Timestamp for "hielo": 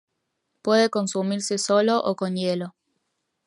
2.35-2.73